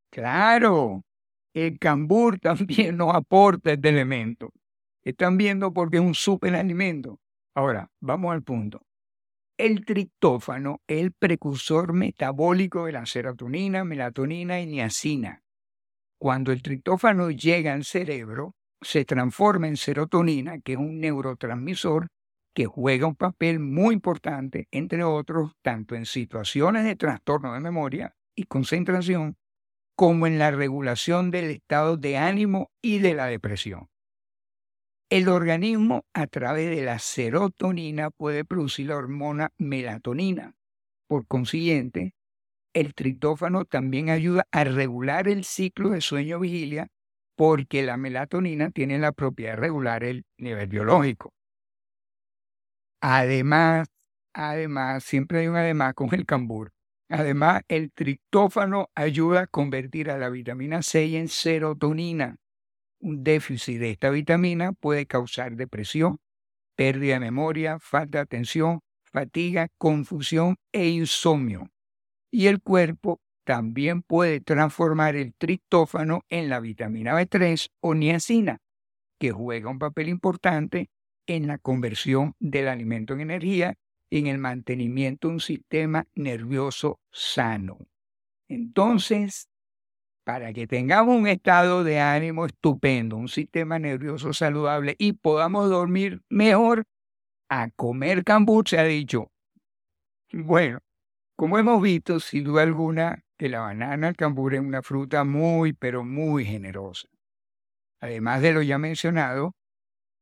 Claro, 0.09 1.03
el 1.55 1.79
cambur 1.79 2.39
también 2.41 2.97
nos 2.97 3.15
aporta 3.15 3.71
este 3.71 3.89
elemento. 3.89 4.51
Están 5.03 5.37
viendo 5.37 5.73
porque 5.73 5.97
es 5.97 6.03
un 6.03 6.13
superalimento. 6.13 7.19
Ahora, 7.55 7.89
vamos 8.01 8.33
al 8.33 8.43
punto. 8.43 8.81
El 9.57 9.85
triptófano 9.85 10.81
es 10.85 11.01
el 11.01 11.13
precursor 11.13 11.93
metabólico 11.93 12.85
de 12.85 12.91
la 12.91 13.05
serotonina, 13.05 13.85
melatonina 13.85 14.59
y 14.59 14.65
niacina. 14.65 15.41
Cuando 16.19 16.51
el 16.51 16.61
triptófano 16.61 17.31
llega 17.31 17.73
al 17.73 17.85
cerebro, 17.85 18.55
se 18.81 19.05
transforma 19.05 19.67
en 19.67 19.77
serotonina, 19.77 20.59
que 20.59 20.73
es 20.73 20.77
un 20.77 20.99
neurotransmisor 20.99 22.07
que 22.53 22.65
juega 22.65 23.07
un 23.07 23.15
papel 23.15 23.59
muy 23.59 23.93
importante, 23.93 24.67
entre 24.71 25.03
otros, 25.03 25.53
tanto 25.61 25.95
en 25.95 26.05
situaciones 26.05 26.83
de 26.83 26.95
trastorno 26.95 27.53
de 27.53 27.59
memoria 27.59 28.15
y 28.35 28.43
concentración, 28.43 29.37
como 29.95 30.27
en 30.27 30.39
la 30.39 30.51
regulación 30.51 31.31
del 31.31 31.51
estado 31.51 31.97
de 31.97 32.17
ánimo 32.17 32.71
y 32.81 32.99
de 32.99 33.13
la 33.13 33.27
depresión. 33.27 33.89
El 35.09 35.29
organismo 35.29 36.05
a 36.13 36.27
través 36.27 36.75
de 36.75 36.83
la 36.83 36.99
serotonina 36.99 38.09
puede 38.11 38.43
producir 38.43 38.87
la 38.87 38.97
hormona 38.97 39.51
melatonina. 39.57 40.55
Por 41.07 41.27
consiguiente, 41.27 42.13
el 42.73 42.93
tritófano 42.95 43.65
también 43.65 44.09
ayuda 44.09 44.47
a 44.51 44.63
regular 44.65 45.27
el 45.27 45.45
ciclo 45.45 45.91
de 45.91 46.01
sueño-vigilia 46.01 46.87
porque 47.37 47.83
la 47.83 47.97
melatonina 47.97 48.71
tiene 48.71 48.99
la 48.99 49.11
propiedad 49.13 49.53
de 49.53 49.61
regular 49.61 50.03
el 50.03 50.25
nivel 50.37 50.67
biológico. 50.67 51.33
Además, 53.01 53.87
además, 54.33 55.03
siempre 55.03 55.39
hay 55.39 55.47
un 55.47 55.55
además 55.55 55.93
con 55.93 56.13
el 56.13 56.25
cambur. 56.25 56.71
Además, 57.09 57.61
el 57.67 57.91
triptófano 57.91 58.89
ayuda 58.95 59.41
a 59.41 59.47
convertir 59.47 60.09
a 60.09 60.17
la 60.17 60.29
vitamina 60.29 60.81
C 60.81 61.17
en 61.17 61.27
serotonina, 61.27 62.37
un 62.99 63.23
déficit 63.23 63.79
de 63.79 63.91
esta 63.91 64.09
vitamina 64.09 64.71
puede 64.73 65.05
causar 65.05 65.55
depresión, 65.55 66.17
pérdida 66.75 67.15
de 67.15 67.19
memoria, 67.19 67.77
falta 67.79 68.17
de 68.17 68.23
atención, 68.23 68.79
fatiga, 69.03 69.67
confusión 69.77 70.55
e 70.71 70.89
insomnio. 70.89 71.69
Y 72.31 72.47
el 72.47 72.61
cuerpo 72.61 73.21
también 73.45 74.01
puede 74.01 74.41
transformar 74.41 75.15
el 75.15 75.35
triptófano 75.35 76.21
en 76.29 76.49
la 76.49 76.59
vitamina 76.59 77.13
B3 77.13 77.69
o 77.81 77.93
niacina, 77.93 78.57
que 79.19 79.31
juega 79.31 79.69
un 79.69 79.79
papel 79.79 80.09
importante 80.09 80.89
en 81.27 81.47
la 81.47 81.59
conversión 81.59 82.33
del 82.39 82.67
alimento 82.67 83.13
en 83.13 83.21
energía 83.21 83.75
en 84.09 84.27
el 84.27 84.37
mantenimiento 84.37 85.27
de 85.27 85.35
un 85.35 85.39
sistema 85.39 86.07
nervioso 86.15 86.99
sano. 87.11 87.77
Entonces, 88.47 89.49
para 90.23 90.53
que 90.53 90.67
tengamos 90.67 91.15
un 91.15 91.27
estado 91.27 91.83
de 91.83 91.99
ánimo 91.99 92.45
estupendo, 92.45 93.15
un 93.15 93.27
sistema 93.27 93.79
nervioso 93.79 94.33
saludable 94.33 94.95
y 94.97 95.13
podamos 95.13 95.69
dormir 95.69 96.21
mejor, 96.29 96.85
a 97.49 97.69
comer 97.69 98.23
cambur 98.23 98.67
se 98.67 98.79
ha 98.79 98.83
dicho. 98.83 99.31
Bueno, 100.31 100.79
como 101.35 101.59
hemos 101.59 101.81
visto, 101.81 102.19
sin 102.19 102.43
duda 102.43 102.63
alguna, 102.63 103.23
que 103.37 103.49
la 103.49 103.59
banana, 103.59 104.09
el 104.09 104.15
cambur 104.15 104.55
es 104.55 104.61
una 104.61 104.81
fruta 104.81 105.23
muy, 105.23 105.73
pero 105.73 106.03
muy 106.03 106.45
generosa. 106.45 107.07
Además 107.99 108.41
de 108.41 108.53
lo 108.53 108.61
ya 108.61 108.77
mencionado, 108.77 109.53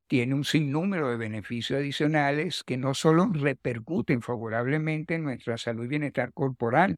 tiene 0.08 0.36
un 0.36 0.44
sinnúmero 0.44 1.10
de 1.10 1.18
beneficios 1.18 1.80
adicionales 1.80 2.64
que 2.64 2.78
no 2.78 2.94
solo 2.94 3.30
repercuten 3.32 4.22
favorablemente 4.22 5.16
en 5.16 5.24
nuestra 5.24 5.58
salud 5.58 5.86
y 5.86 5.88
bienestar 5.88 6.34
corporal, 6.34 6.96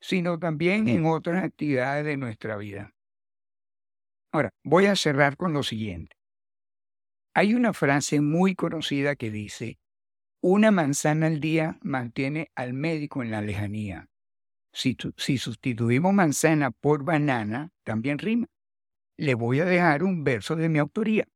sino 0.00 0.38
también 0.38 0.88
en 0.88 1.06
otras 1.06 1.44
actividades 1.44 2.04
de 2.04 2.16
nuestra 2.16 2.56
vida. 2.56 2.92
Ahora, 4.32 4.50
voy 4.64 4.86
a 4.86 4.96
cerrar 4.96 5.36
con 5.36 5.52
lo 5.52 5.62
siguiente. 5.62 6.16
Hay 7.34 7.54
una 7.54 7.72
frase 7.72 8.20
muy 8.20 8.54
conocida 8.54 9.16
que 9.16 9.30
dice, 9.30 9.78
una 10.42 10.70
manzana 10.70 11.26
al 11.26 11.40
día 11.40 11.78
mantiene 11.82 12.50
al 12.54 12.72
médico 12.72 13.22
en 13.22 13.30
la 13.30 13.42
lejanía. 13.42 14.06
Si, 14.72 14.96
si 15.16 15.38
sustituimos 15.38 16.12
manzana 16.12 16.70
por 16.70 17.04
banana, 17.04 17.70
también 17.84 18.18
rima. 18.18 18.46
le 19.18 19.34
voy 19.34 19.60
a 19.60 19.64
dejar 19.64 20.04
un 20.04 20.24
verso 20.24 20.56
de 20.56 20.68
mi 20.68 20.78
autoría. 20.78 21.26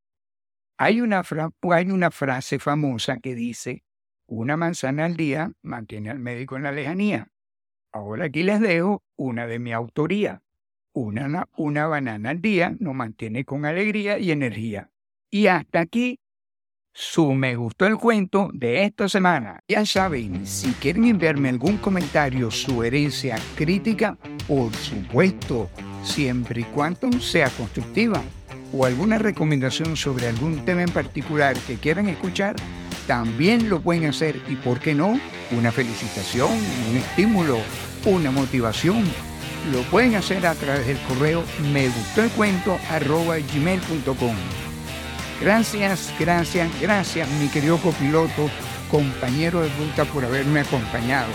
Hay 0.78 1.00
una, 1.00 1.22
frase 1.22 2.58
famosa 2.58 3.18
que 3.18 3.34
dice, 3.34 3.84
una 4.26 4.56
manzana 4.56 5.04
al 5.04 5.16
día 5.16 5.52
mantiene 5.62 6.10
al 6.10 6.18
médico 6.18 6.56
en 6.56 6.64
la 6.64 6.72
lejanía. 6.72 7.28
Ahora 7.92 8.26
aquí 8.26 8.42
les 8.42 8.60
dejo 8.60 9.04
una 9.16 9.46
de 9.46 9.58
mi 9.58 9.72
autoría. 9.72 10.42
Una, 10.94 11.48
una 11.56 11.86
banana 11.86 12.30
al 12.30 12.40
día 12.40 12.74
nos 12.78 12.94
mantiene 12.94 13.44
con 13.44 13.64
alegría 13.64 14.18
y 14.18 14.30
energía. 14.30 14.90
Y 15.30 15.46
hasta 15.46 15.80
aquí 15.80 16.20
su 16.94 17.32
me 17.32 17.56
gustó 17.56 17.86
el 17.86 17.96
cuento 17.96 18.50
de 18.52 18.84
esta 18.84 19.08
semana. 19.08 19.60
Ya 19.66 19.86
saben, 19.86 20.46
si 20.46 20.72
quieren 20.72 21.06
enviarme 21.06 21.48
algún 21.48 21.78
comentario, 21.78 22.50
sugerencia, 22.50 23.38
crítica, 23.56 24.18
por 24.46 24.72
supuesto, 24.74 25.70
siempre 26.02 26.60
y 26.60 26.64
cuando 26.64 27.10
sea 27.12 27.48
constructiva, 27.48 28.22
o 28.72 28.86
alguna 28.86 29.18
recomendación 29.18 29.96
sobre 29.96 30.28
algún 30.28 30.64
tema 30.64 30.82
en 30.82 30.90
particular 30.90 31.56
que 31.66 31.76
quieran 31.76 32.08
escuchar, 32.08 32.56
también 33.06 33.68
lo 33.68 33.80
pueden 33.80 34.06
hacer 34.06 34.40
y, 34.48 34.56
¿por 34.56 34.78
qué 34.78 34.94
no? 34.94 35.18
Una 35.50 35.72
felicitación, 35.72 36.50
un 36.90 36.96
estímulo, 36.96 37.58
una 38.04 38.30
motivación. 38.30 39.04
Lo 39.72 39.82
pueden 39.82 40.14
hacer 40.16 40.46
a 40.46 40.54
través 40.54 40.86
del 40.86 40.98
correo 41.08 41.44
me 41.72 41.88
gustó 41.88 42.22
el 42.22 42.30
cuento 42.30 42.78
gmail.com. 43.54 44.36
Gracias, 45.40 46.12
gracias, 46.18 46.70
gracias, 46.80 47.28
mi 47.40 47.48
querido 47.48 47.78
copiloto, 47.78 48.48
compañero 48.90 49.60
de 49.60 49.68
ruta, 49.70 50.04
por 50.04 50.24
haberme 50.24 50.60
acompañado. 50.60 51.32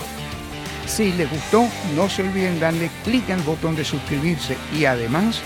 Si 0.86 1.12
les 1.12 1.30
gustó, 1.30 1.68
no 1.96 2.08
se 2.08 2.24
olviden 2.24 2.60
darle 2.62 2.90
clic 3.04 3.30
al 3.30 3.42
botón 3.42 3.76
de 3.76 3.84
suscribirse 3.84 4.56
y 4.78 4.86
además 4.86 5.42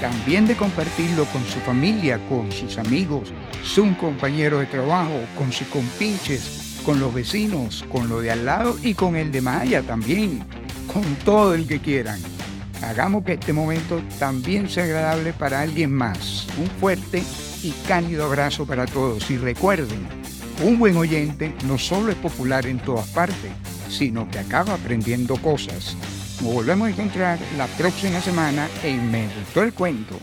también 0.00 0.46
de 0.46 0.56
compartirlo 0.56 1.24
con 1.26 1.44
su 1.44 1.58
familia, 1.60 2.20
con 2.28 2.50
sus 2.52 2.78
amigos, 2.78 3.32
su 3.62 3.96
compañero 3.96 4.58
de 4.58 4.66
trabajo, 4.66 5.20
con 5.36 5.52
sus 5.52 5.66
compinches, 5.68 6.80
con 6.84 7.00
los 7.00 7.12
vecinos, 7.12 7.84
con 7.90 8.08
lo 8.08 8.20
de 8.20 8.30
al 8.30 8.44
lado 8.44 8.76
y 8.82 8.94
con 8.94 9.16
el 9.16 9.32
de 9.32 9.40
Maya 9.40 9.82
también, 9.82 10.44
con 10.92 11.04
todo 11.24 11.54
el 11.54 11.66
que 11.66 11.80
quieran. 11.80 12.20
Hagamos 12.82 13.24
que 13.24 13.34
este 13.34 13.52
momento 13.52 14.00
también 14.18 14.68
sea 14.68 14.84
agradable 14.84 15.32
para 15.32 15.60
alguien 15.60 15.92
más. 15.92 16.46
Un 16.58 16.68
fuerte 16.80 17.22
y 17.62 17.72
cálido 17.86 18.24
abrazo 18.24 18.66
para 18.66 18.86
todos 18.86 19.30
y 19.30 19.36
recuerden, 19.36 20.06
un 20.62 20.78
buen 20.78 20.96
oyente 20.96 21.54
no 21.66 21.76
solo 21.78 22.10
es 22.10 22.16
popular 22.16 22.66
en 22.66 22.78
todas 22.78 23.08
partes, 23.08 23.50
sino 23.88 24.28
que 24.30 24.38
acaba 24.38 24.74
aprendiendo 24.74 25.36
cosas. 25.36 25.96
Nos 26.40 26.54
volvemos 26.54 26.86
a 26.86 26.90
encontrar 26.90 27.38
la 27.56 27.66
próxima 27.66 28.20
semana 28.20 28.68
en 28.84 29.10
Me 29.10 29.28
Gustó 29.38 29.62
el 29.62 29.74
Cuento. 29.74 30.18